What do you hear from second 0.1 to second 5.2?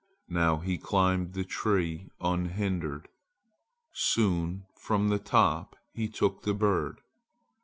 Now he climbed the tree unhindered. Soon from the